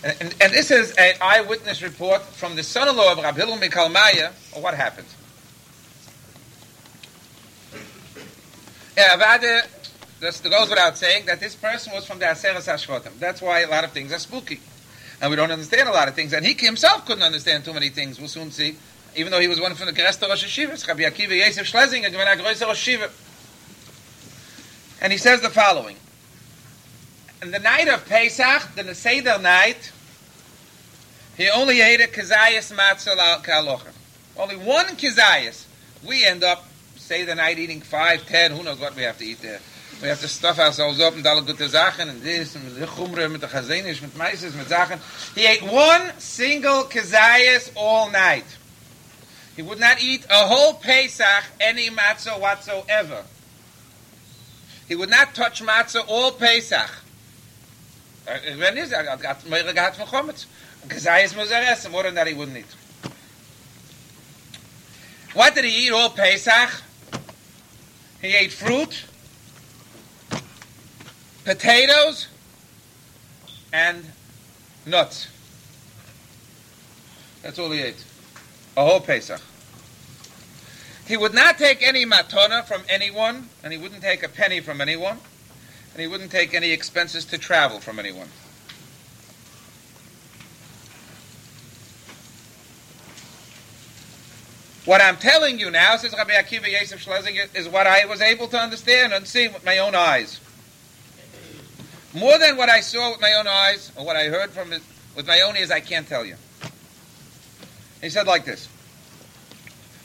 [0.05, 4.31] And, and this is an eyewitness report from the son-in-law of Rabbi Hillel Mikal Maya
[4.55, 5.09] of what happened.
[8.97, 9.66] Avada,
[10.21, 13.18] this goes without saying that this person was from the Aseres Hashvatim.
[13.18, 14.61] That's why a lot of things are spooky.
[15.21, 16.33] And we don't understand a lot of things.
[16.33, 18.18] And he himself couldn't understand too many things.
[18.18, 18.77] We'll soon see.
[19.16, 22.33] even though he was one from the Gerester Rosh Hashivas, Rabbi Akiva Yosef Schlesinger, gewann
[22.33, 23.11] a größer Rosh Hashiva.
[25.00, 25.96] And he says the following.
[27.40, 29.92] In the night of Pesach, the Seder night,
[31.37, 33.92] he only ate a Kazayas Matzah Kalocha.
[34.37, 35.64] Only one Kazayas.
[36.04, 36.64] We end up
[36.96, 39.61] stay the night eating five, ten, who knows what we have to eat there.
[40.02, 43.32] We have to stuff ourselves up with all the good and this and the chumre,
[43.32, 45.00] with the chazenish, with meises, with Sachen.
[45.34, 48.44] He ate one single kazayas all night.
[49.56, 53.24] He would not eat a whole Pesach any matzah whatsoever.
[54.88, 56.90] He would not touch matzah all Pesach.
[58.27, 58.74] Uh, von
[60.07, 60.46] Chometz.
[61.90, 62.74] More than that he wouldn't eat.
[65.35, 66.83] What did he eat all Pesach?
[68.22, 69.05] He ate fruit,
[71.44, 72.27] potatoes,
[73.72, 74.05] and
[74.87, 75.29] nuts.
[77.42, 78.05] That's all he ate.
[78.77, 79.40] A whole Pesach.
[81.09, 84.83] He would not take any matona from anyone, and he wouldn't take a penny from
[84.83, 85.16] anyone,
[85.94, 88.29] and he wouldn't take any expenses to travel from anyone.
[94.85, 98.47] What I'm telling you now, says Rabbi Akiva Yosef Schlesinger, is what I was able
[98.49, 100.40] to understand and see with my own eyes.
[102.12, 104.83] More than what I saw with my own eyes, or what I heard from it
[105.16, 106.37] with my own ears, I can't tell you.
[108.03, 108.68] He said like this.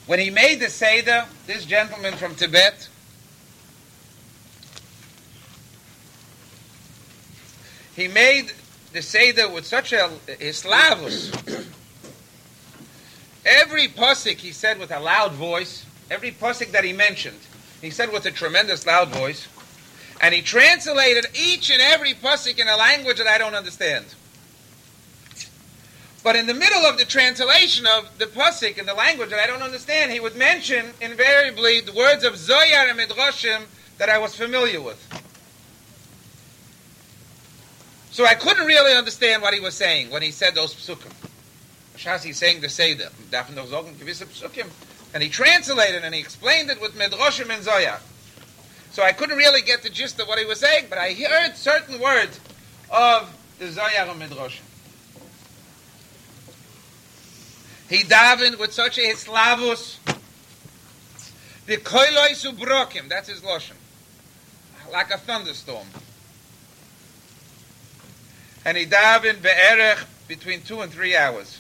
[0.06, 2.90] When he made the Seder, this gentleman from Tibet,
[7.96, 8.52] he made
[8.92, 11.70] the Seder with such a Islavus.
[13.46, 17.40] Every pasuk he said with a loud voice, every pasuk that he mentioned,
[17.82, 19.48] he said with a tremendous loud voice,
[20.20, 24.06] and he translated each and every pasuk in a language that I don't understand.
[26.24, 29.46] But in the middle of the translation of the pasuk in the language that I
[29.46, 33.64] don't understand, he would mention invariably the words of Zoyar and Midrashim
[33.98, 34.98] that I was familiar with.
[38.12, 41.12] So I couldn't really understand what he was saying when he said those psukim.
[41.98, 43.10] Shas he's saying the Seder.
[45.14, 48.00] And he translated and he explained it with Midrashim and Zoyar.
[48.92, 51.56] So I couldn't really get the gist of what he was saying, but I heard
[51.56, 52.40] certain words
[52.90, 54.62] of the Zoyar and Midrashim.
[57.90, 59.98] He davened with such a hislavus.
[61.66, 63.78] The koiloi subrokim, that's his lotion.
[64.92, 65.88] Like a thunderstorm.
[68.66, 71.60] And he davened be'erech between two and three hours.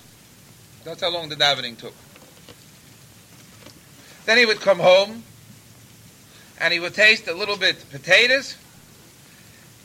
[0.83, 1.93] That's how long the davening took.
[4.25, 5.23] Then he would come home
[6.59, 8.55] and he would taste a little bit potatoes,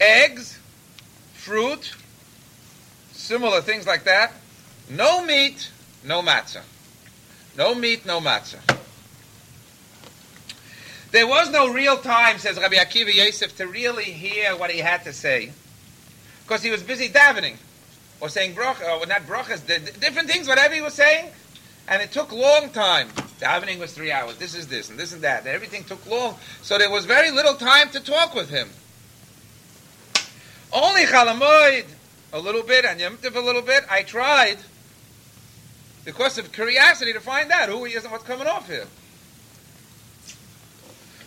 [0.01, 0.59] eggs,
[1.35, 1.95] fruit,
[3.13, 4.33] similar things like that.
[4.89, 5.71] No meat,
[6.05, 6.63] no matzah.
[7.57, 8.61] No meat, no matzah.
[11.11, 15.05] There was no real time, says Rabbi Akiva Yosef, to really hear what he had
[15.05, 15.53] to say,
[16.45, 17.57] because he was busy davening,
[18.21, 19.67] or saying bracha, or not brachas,
[20.01, 21.31] different things, whatever he was saying,
[21.89, 23.09] and it took long time.
[23.41, 24.37] Davening was three hours.
[24.37, 25.41] This is this, and this and that.
[25.41, 28.69] And everything took long, so there was very little time to talk with him.
[30.73, 31.87] Only Chalamoid,
[32.35, 33.85] a little bit, and Yom a little bit.
[33.91, 34.59] I tried
[36.09, 38.87] because of curiosity to find out who he is and what's coming off here.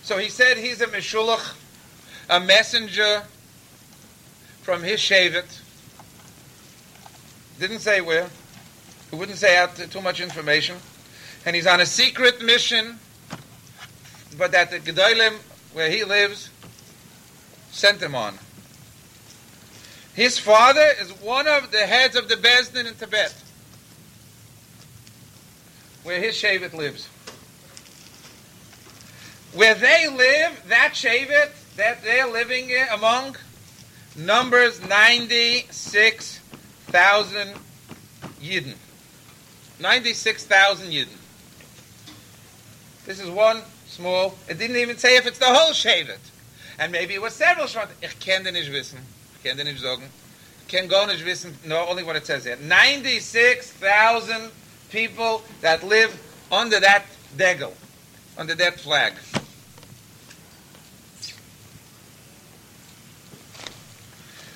[0.02, 1.54] So he said he's a Meshulach,
[2.32, 3.22] a messenger
[4.64, 5.62] from his Shevet.
[7.60, 8.28] Didn't say where.
[9.12, 10.78] He wouldn't say out too much information.
[11.46, 12.98] And he's on a secret mission,
[14.36, 15.34] but that the Gedolim,
[15.74, 16.50] where he lives,
[17.70, 18.34] sent him on.
[20.16, 23.36] His father is one of the heads of the Bezdin in Tibet
[26.04, 27.08] where his Shevet lives.
[29.54, 33.38] Where they live, that Shevet that they're living among
[34.16, 37.56] numbers 96,000
[38.42, 38.76] Yidden.
[39.80, 41.18] 96,000 Yidden.
[43.06, 46.20] This is one small, it didn't even say if it's the whole Shevet.
[46.80, 47.90] And maybe it was several Shevet.
[48.02, 49.00] Ich kann den nicht wissen.
[49.36, 50.10] Ich kann den nicht sagen.
[50.68, 52.58] Ich kann gar nicht wissen, no, only what it says here.
[52.58, 54.52] 96,000
[54.92, 56.20] people that live
[56.52, 57.06] under that
[57.38, 57.74] degel,
[58.38, 59.14] under that flag.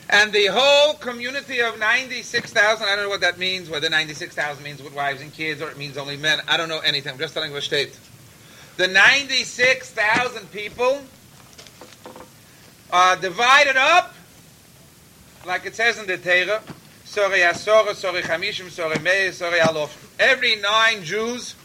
[0.10, 4.82] And the whole community of 96,000, I don't know what that means, whether 96,000 means
[4.82, 6.40] with wives and kids or it means only men.
[6.48, 7.14] I don't know anything.
[7.14, 7.98] I'm just telling you a state.
[8.78, 11.02] The 96,000 people
[12.94, 14.14] are divided up,
[15.46, 16.62] like it says in the Torah,
[17.06, 19.95] Sorry Asora, Sorry Chamishim, Sorry Meir, Sorry Alof.
[20.20, 21.56] Every nine Jews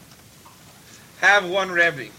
[1.19, 2.09] have one Rebbe.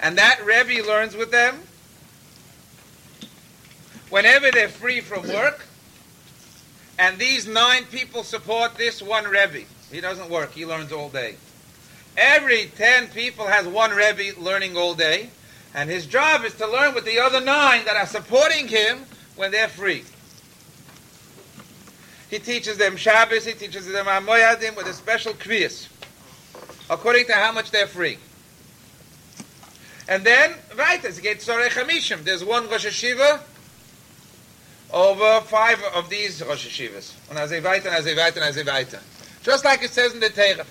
[0.00, 1.60] And that Rebbe learns with them
[4.10, 5.66] whenever they're free from work.
[6.98, 9.64] And these nine people support this one Rebbe.
[9.90, 11.36] He doesn't work, he learns all day.
[12.16, 15.28] Every ten people has one Rebbe learning all day,
[15.74, 19.00] and his job is to learn with the other nine that are supporting him
[19.34, 20.04] when they're free.
[22.30, 25.88] He teaches them Shabbos, he teaches them Amoyadim with a special quiz,
[26.90, 28.18] according to how much they're free.
[30.08, 33.40] And then, right, as get Sorei Chamishim, there's one Rosh Hashiva
[34.92, 37.12] over five of these Rosh Hashivas.
[37.28, 39.00] And as they weiter, and as they weiter, and as they weiter.
[39.42, 40.66] Just like it says in the Torah.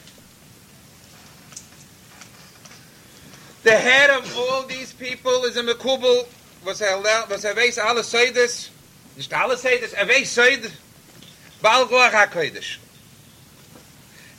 [3.63, 6.27] The head of all these people is a Mekubal,
[6.65, 8.69] was er weiß alle Seides,
[9.17, 10.71] nicht alle Seides, er weiß Seid,
[11.61, 12.77] Baal Goach HaKodesh.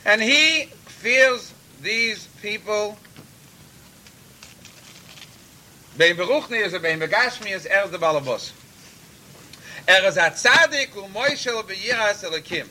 [0.05, 2.97] And he feels these people
[5.97, 8.51] beim Beruchni is er, beim Begashmi is er der Balabos.
[9.89, 12.67] Er is a Tzadik u Moishel beyiras Elikim.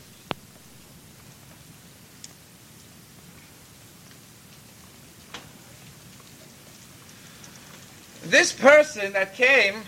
[8.22, 9.82] This person that came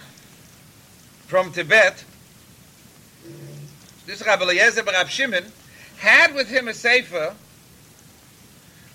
[1.29, 2.03] from Tibet,
[4.09, 5.45] this Rabbi Eliezer Barab Shimon,
[5.99, 7.35] had with him a sefer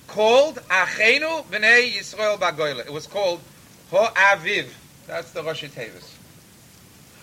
[0.07, 2.80] called Achenu B'nei Yisrael Bagoyle.
[2.80, 3.39] It was called
[3.91, 4.70] Ho Aviv.
[5.05, 6.18] That's the Rosh Tevis.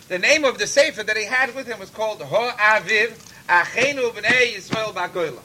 [0.06, 3.08] The name of the sefer that he had with him was called Ho Aviv
[3.48, 5.40] Achenu B'nei Yisrael Bagoyle.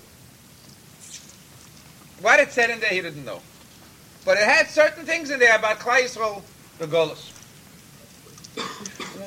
[2.22, 3.42] What it said in there, he didn't know.
[4.24, 6.44] But it had certain things in there about Klal Yisrael
[6.78, 7.35] the Golos.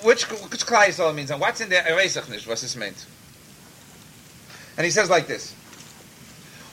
[0.02, 1.82] Which which Yisrael means, and what's in there?
[1.82, 3.06] Ereisach What's this meant?
[4.76, 5.54] And he says like this.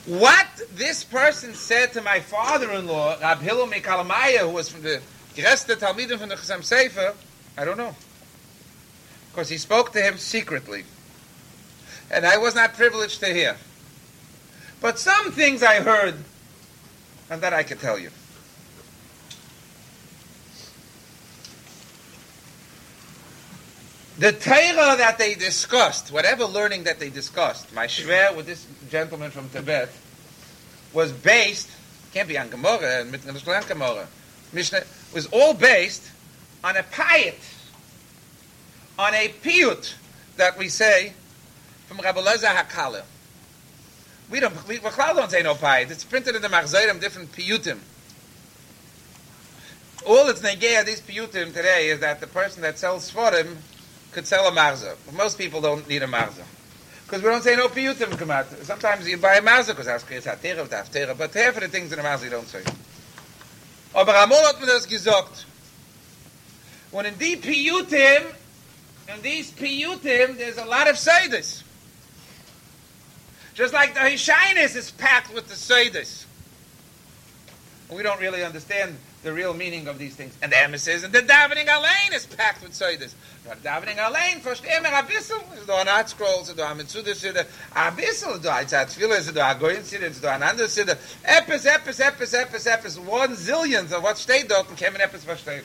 [0.06, 5.02] What this person said to my father-in-law, Rab Hillel Mekalamaya, who was from the
[5.34, 7.16] Gereste Talmidim from the Chassam Sofer,
[7.58, 7.96] I don't know.
[9.32, 10.84] Because he spoke to him secretly.
[12.12, 13.58] And I was not privileged to hear.
[14.80, 16.16] But some things I heard,
[17.32, 18.12] and that I could tell you.
[24.18, 29.30] The Torah that they discussed, whatever learning that they discussed, my shver with this gentleman
[29.30, 29.90] from Tibet,
[30.94, 31.70] was based,
[32.14, 33.12] can't be on Gemara, and
[33.68, 34.08] Gemara,
[34.54, 36.10] Mishnah, was all based
[36.64, 37.36] on a payat,
[38.98, 39.96] on a piyut
[40.38, 41.12] that we say
[41.88, 43.04] from Rabbi Leza.
[44.32, 45.92] We don't, we, we don't say no payat.
[45.92, 47.80] It's printed in the Machzayim, different piyutim.
[50.08, 53.58] All that's negaya these piyutim today is that the person that sells Sforim
[54.16, 54.96] could sell a marza.
[55.14, 56.44] Most people don't need a marza.
[57.04, 58.50] Because we don't say no piyutim come out.
[58.64, 61.68] Sometimes you buy a marza because that's creates hatera of haftera, but half of the
[61.68, 62.64] things in a marza you don't say.
[63.94, 65.44] Aber Amol hat mir das gesagt.
[66.92, 68.34] When in die piyutim,
[69.14, 71.64] in these piyutim, there's a lot of seidas.
[73.54, 76.24] Just like the Hishainus is packed with the seidas.
[77.94, 78.96] We don't really understand
[79.26, 80.38] the real meaning of these things.
[80.42, 83.14] And the emes says, and the davening alone is packed with soydas.
[83.46, 86.78] But davening alone, for the a bissel, is do an art scrolls, do the one
[86.78, 87.46] mitzuda sida,
[87.76, 90.50] a bissel, do the one art fila, is the one goyin sida, do an one
[90.50, 90.96] ander sida,
[91.26, 95.28] epis, epis, epis, epis, epis, one zillions of what stayed dort, and came in epis,
[95.28, 95.64] what stayed.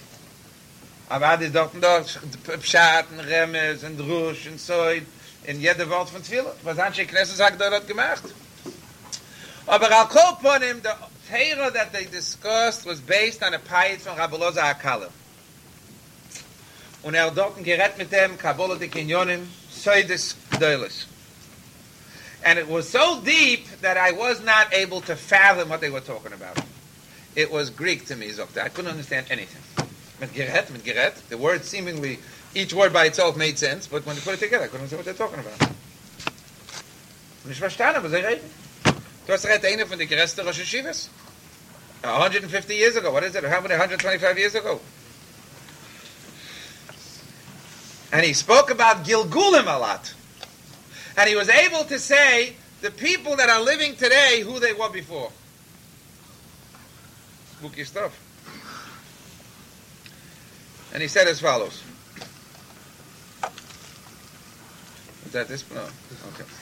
[1.11, 2.19] Aber hat dort und dort,
[2.63, 5.05] Pshat, und Remes, und Rush, und Soid,
[5.45, 6.57] in jede Wort von Tfilot.
[6.63, 8.23] Was hat sich Knesset sagt, dort gemacht?
[9.67, 10.97] Aber Al-Kopon, der
[11.31, 15.11] Torah that they discussed was based on a payit from Rabbi Loza HaKala.
[17.03, 21.07] Und er dort mit dem Kabbalah de Kinyonim, Gdoilis.
[22.45, 26.01] And it was so deep that I was not able to fathom what they were
[26.01, 26.59] talking about.
[27.37, 28.63] It was Greek to me, Zokta.
[28.63, 29.63] I couldn't understand anything.
[30.21, 32.19] Mit Geret, mit the word seemingly,
[32.55, 35.07] each word by itself made sense, but when you put it together, I couldn't understand
[35.07, 35.71] what they're talking about.
[37.45, 38.51] Und ich verstanden, was er reden.
[39.31, 41.09] Du hast recht, eine von den größten Rosh Hashivas.
[42.03, 43.13] 150 years ago.
[43.13, 43.45] What is it?
[43.45, 43.75] How many?
[43.75, 44.81] 125 years ago.
[48.11, 50.13] And he spoke about Gilgulim a lot.
[51.17, 54.91] And he was able to say the people that are living today who they were
[54.91, 55.31] before.
[57.53, 58.19] Spooky stuff.
[60.93, 61.81] And he said as follows.
[65.25, 65.65] Is that this?
[65.71, 65.83] No.
[66.35, 66.60] Okay.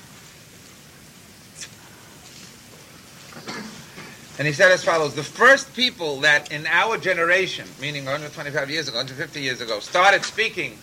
[4.39, 8.89] And he said as follows The first people that in our generation, meaning 125 years
[8.89, 10.79] ago, 150 years ago, started speaking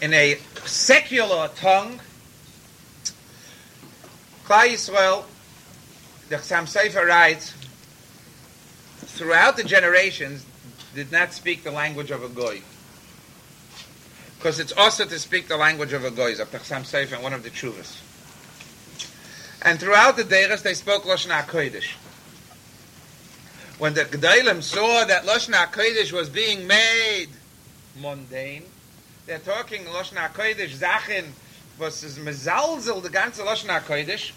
[0.00, 2.00] in a secular tongue,
[4.44, 5.24] Klal Yisrael,
[6.28, 7.52] the Chassam Sofer writes,
[8.98, 10.46] throughout the generations,
[10.94, 12.62] did not speak the language of a goy.
[14.38, 17.32] Because it's also to speak the language of a goy, of the Chassam Sofer, one
[17.32, 18.00] of the Chuvas.
[19.62, 21.92] And throughout the Deiras, they spoke Lashon HaKodesh.
[23.78, 27.28] When the Gedalim saw that Lashon HaKodesh was being made
[28.00, 28.64] mundane,
[29.26, 31.26] they're talking Lashon HaKodesh, Zachin,
[31.78, 34.32] was is mezalzel, the ganze Lashon HaKodesh.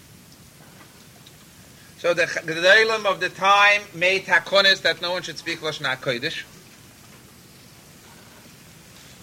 [1.98, 6.44] So the Gedalim of the time made takonis that no one should speak Lashon HaKodesh.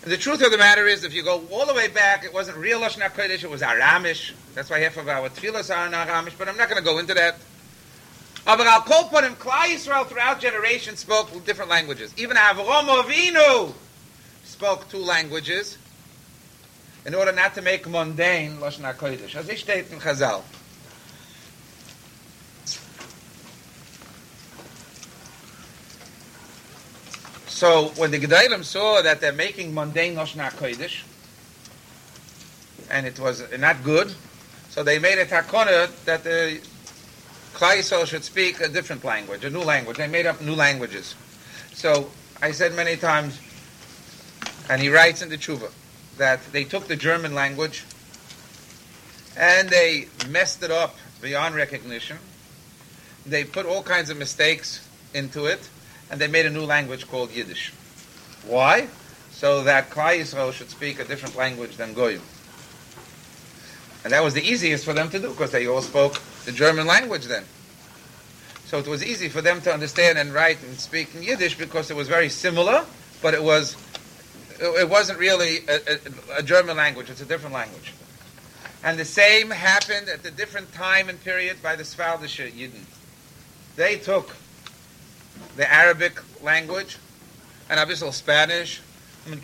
[0.03, 2.33] And the truth of the matter is, if you go all the way back, it
[2.33, 4.33] wasn't real Lashon HaKodesh, it was Aramish.
[4.55, 6.97] That's why half of our tefillahs are in Aramish, but I'm not going to go
[6.97, 7.35] into that.
[8.47, 12.11] Aber al kol ponim, Klal Yisrael throughout generations spoke different languages.
[12.17, 13.73] Even Avram Avinu
[14.43, 15.77] spoke two languages
[17.05, 19.35] in order not to make mundane Lashon HaKodesh.
[19.35, 20.41] As ich steht in Chazal.
[27.61, 31.03] So when the Gedolim saw that they're making mundane Lashon HaKodesh,
[32.89, 34.15] and it was not good,
[34.71, 36.59] so they made a takona that the
[37.53, 39.97] Yisrael should speak a different language, a new language.
[39.97, 41.13] They made up new languages.
[41.71, 42.09] So
[42.41, 43.39] I said many times,
[44.67, 45.69] and he writes in the Tshuva,
[46.17, 47.85] that they took the German language
[49.37, 52.17] and they messed it up beyond recognition.
[53.23, 54.83] They put all kinds of mistakes
[55.13, 55.69] into it,
[56.11, 57.73] and they made a new language called Yiddish.
[58.45, 58.87] Why?
[59.31, 62.21] So that Klal Yisrael should speak a different language than Goyim.
[64.03, 66.85] And that was the easiest for them to do because they all spoke the German
[66.85, 67.45] language then.
[68.65, 71.89] So it was easy for them to understand and write and speak in Yiddish because
[71.89, 72.85] it was very similar,
[73.21, 73.75] but it was
[74.59, 77.09] it wasn't really a, a, a German language.
[77.09, 77.93] It's a different language.
[78.83, 82.83] And the same happened at a different time and period by the Svaldische Yidden.
[83.75, 84.35] They took
[85.55, 86.97] the Arabic language
[87.69, 88.81] and a little Spanish,
[89.25, 89.41] and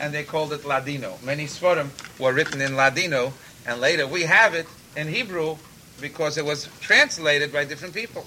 [0.00, 1.18] and they called it Ladino.
[1.22, 3.32] Many Sforim were written in Ladino,
[3.66, 5.56] and later we have it in Hebrew
[6.00, 8.26] because it was translated by different people.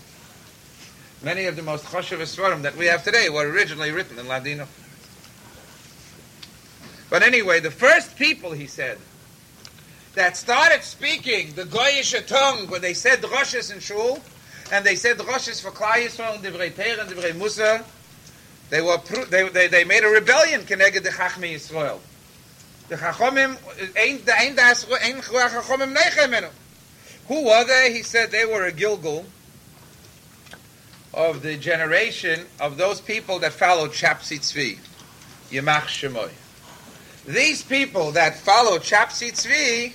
[1.23, 4.67] Many of the most choshev Sforim that we have today were originally written in Ladino.
[7.09, 8.97] But anyway, the first people, he said,
[10.15, 14.19] that started speaking the Goyish tongue when they said Roshes in Shul,
[14.71, 17.83] and they said Roshes for Klal Yisrael and Divrei Ter and Divrei Musa,
[18.69, 18.97] they were
[19.29, 21.99] they, they, they made a rebellion keneged the Chachmi Yisrael.
[22.89, 23.57] The Chachomim
[23.97, 26.49] ain't the ain't das ain't Chachomim nechem
[27.27, 27.93] Who were they?
[27.93, 29.25] He said they were a Gilgul
[31.13, 34.79] of the generation of those people that followed Shapsi Tzvi,
[35.51, 36.31] Yemach Shemoy.
[37.25, 39.93] These people that followed Shapsi Tzvi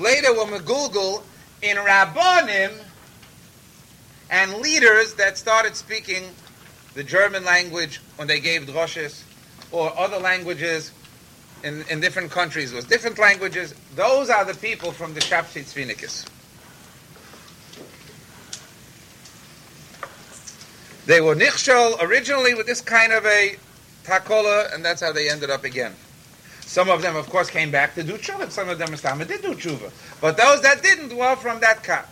[0.00, 1.22] later were Megulgul
[1.60, 2.83] in Rabbonim
[4.34, 6.24] and leaders that started speaking
[6.94, 9.22] the German language when they gave droshes,
[9.70, 10.90] or other languages
[11.62, 13.76] in, in different countries with different languages.
[13.94, 16.28] Those are the people from the Shapsi Tzvinikis.
[21.06, 23.56] They were nichshol originally with this kind of a
[24.02, 25.94] takola, and that's how they ended up again.
[26.62, 28.50] Some of them, of course, came back to do tshuva.
[28.50, 29.92] Some of them, did do tshuva.
[30.20, 32.08] But those that didn't were from that cut.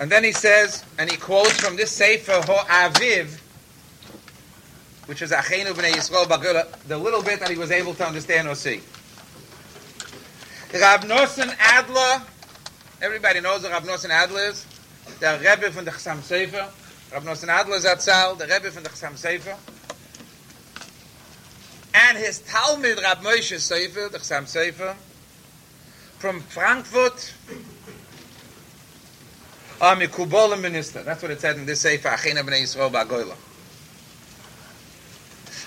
[0.00, 3.40] And then he says, and he quotes from this Sefer Ho Aviv,
[5.06, 8.46] which is Achenu B'nai Yisrael Bagula, the little bit that he was able to understand
[8.46, 8.80] or see.
[10.72, 12.22] Rav Nosson Adler,
[13.02, 14.66] everybody knows who Rav Nosson Adler is,
[15.18, 16.70] the Rebbe from the Chassam Sofer.
[17.12, 19.56] Rav Nosson Adler Zatzal, the Rebbe from the Chassam Sofer.
[21.94, 24.94] And his Talmud, Rav Moshe Sofer, the Chassam Sofer,
[26.18, 27.32] from Frankfurt,
[29.80, 31.02] a mikubol minister.
[31.02, 33.36] That's what it said in this Sefer, Achina b'nei Yisrael ba'goyla.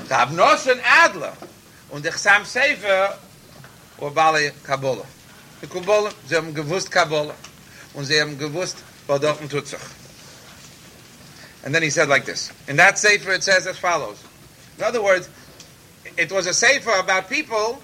[0.09, 1.33] Rav Nosson Adler
[1.91, 3.17] und der Chassam Sofer
[3.97, 4.51] war Bali.
[5.61, 7.35] Die Kabbalah, sie haben gewusst Kabbalah
[7.93, 9.79] und sie haben gewusst, wo dort tut sich.
[11.63, 12.51] And then he said like this.
[12.67, 14.23] In that Sefer it says as follows.
[14.77, 15.29] In other words,
[16.17, 17.81] it was a Sefer about people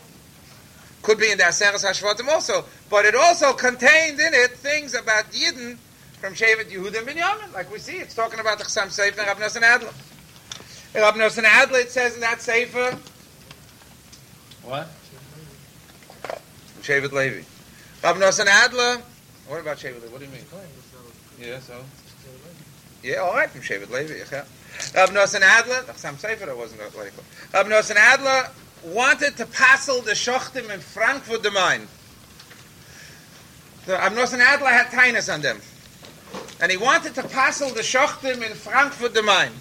[1.03, 5.25] could be in the Aseres HaShvotim also, but it also contained in it things about
[5.31, 5.77] Yidden
[6.19, 7.53] from Shevet Yehuda and Binyamin.
[7.53, 9.93] Like we see, it's talking about the Chassam Sofer and Rav Nosson Adler.
[10.95, 12.97] In Rav Nosson Adler, it says in that Sefer,
[14.63, 14.89] what?
[16.81, 17.43] Shevet Levi.
[18.03, 19.01] Rav Nosson Adler,
[19.47, 20.07] what about Shevet Levi?
[20.07, 20.41] What do you mean?
[21.39, 21.83] Yeah, so?
[23.03, 24.15] Yeah, all right, from Shevet Levi.
[24.31, 24.45] Yeah.
[24.95, 27.11] Rav Nosson Adler, the Chassam Sofer, that wasn't called.
[27.53, 28.49] Rav Nosson Adler
[28.83, 31.87] wanted to passel the Shochtim in Frankfurt the Main.
[33.87, 35.61] Rav Nosson Adler had tinus on them
[36.59, 39.51] and he wanted to passel the shochtim in Frankfurt the Main,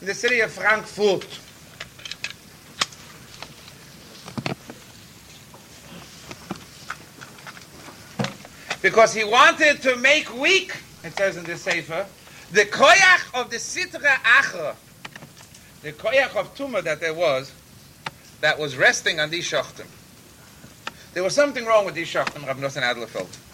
[0.00, 1.26] in the city of Frankfurt.
[8.80, 10.72] Because he wanted to make weak,
[11.04, 12.06] it says in the Sefer,
[12.52, 14.74] the koyach of the sitra achra,
[15.82, 17.52] the koyach of tumah that there was,
[18.40, 19.86] that was resting on these shochtim.
[21.14, 23.47] There was something wrong with these shochtim, Rabbi Nosson Adlerfeld.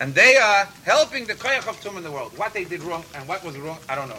[0.00, 2.32] And they are helping the koyach of tumah in the world.
[2.38, 4.18] What they did wrong and what was wrong, I don't know.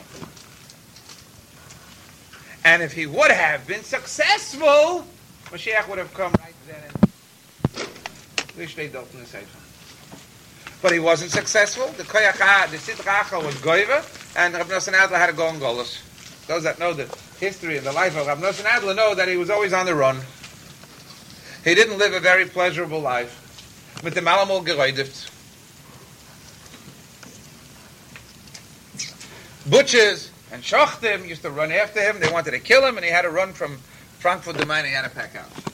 [2.63, 5.07] And if he would have been successful,
[5.45, 7.11] Mashiach would have come right then and
[8.55, 9.45] the.
[10.83, 11.87] But he wasn't successful.
[11.97, 14.05] The koyach, the sitra was goiva,
[14.37, 15.99] and Rav Nosson Adler had to go on Golos.
[16.45, 17.05] Those that know the
[17.39, 19.95] history and the life of Rav Nosson Adler know that he was always on the
[19.95, 20.19] run.
[21.63, 23.39] He didn't live a very pleasurable life.
[24.03, 25.30] Mit dem Alamol geräudet.
[29.69, 32.19] Butchers and shochtim used to run after him.
[32.19, 33.77] They wanted to kill him, and he had to run from
[34.19, 34.85] Frankfurt to Main.
[34.85, 35.70] He had to pack out.